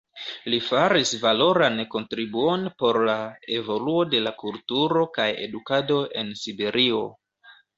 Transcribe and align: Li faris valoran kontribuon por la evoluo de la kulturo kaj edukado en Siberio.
Li 0.51 0.59
faris 0.67 1.09
valoran 1.25 1.77
kontribuon 1.95 2.65
por 2.83 2.99
la 3.11 3.17
evoluo 3.59 4.01
de 4.15 4.23
la 4.29 4.35
kulturo 4.43 5.05
kaj 5.19 5.29
edukado 5.47 6.01
en 6.23 6.35
Siberio. 6.47 7.05